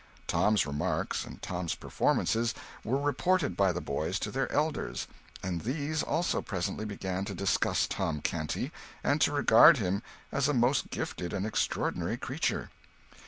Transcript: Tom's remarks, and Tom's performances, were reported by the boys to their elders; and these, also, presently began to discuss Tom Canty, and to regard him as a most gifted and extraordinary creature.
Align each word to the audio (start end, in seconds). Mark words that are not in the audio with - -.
Tom's 0.25 0.65
remarks, 0.65 1.25
and 1.25 1.39
Tom's 1.43 1.75
performances, 1.75 2.55
were 2.83 2.97
reported 2.97 3.55
by 3.55 3.71
the 3.71 3.79
boys 3.81 4.17
to 4.17 4.31
their 4.31 4.51
elders; 4.51 5.05
and 5.43 5.61
these, 5.61 6.01
also, 6.01 6.41
presently 6.41 6.85
began 6.85 7.23
to 7.23 7.35
discuss 7.35 7.85
Tom 7.87 8.19
Canty, 8.19 8.71
and 9.03 9.21
to 9.21 9.31
regard 9.31 9.77
him 9.77 10.01
as 10.31 10.47
a 10.47 10.55
most 10.55 10.89
gifted 10.89 11.33
and 11.33 11.45
extraordinary 11.45 12.17
creature. 12.17 12.71